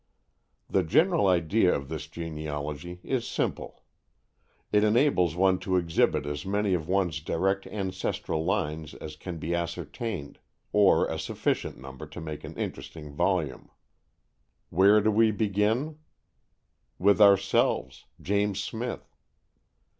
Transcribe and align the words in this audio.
The 0.67 0.81
general 0.81 1.27
idea 1.27 1.71
of 1.75 1.87
this 1.87 2.07
genealogy 2.07 3.01
is 3.03 3.27
simple. 3.27 3.83
It 4.71 4.83
enables 4.83 5.35
one 5.35 5.59
to 5.59 5.75
exhibit 5.77 6.25
as 6.25 6.43
many 6.43 6.73
of 6.73 6.87
one's 6.87 7.19
direct 7.19 7.67
ancestral 7.67 8.43
lines 8.43 8.95
as 8.95 9.15
can 9.15 9.37
be 9.37 9.53
ascertained, 9.53 10.39
or 10.73 11.05
a 11.07 11.19
sufficient 11.19 11.77
number 11.79 12.07
to 12.07 12.19
make 12.19 12.43
an 12.43 12.55
interesting 12.57 13.13
volume. 13.13 13.69
Where 14.71 15.01
do 15.01 15.11
we 15.11 15.29
begin? 15.29 15.99
With 16.97 17.21
ourselves, 17.21 18.05
James 18.19 18.59
Smith! 18.59 19.07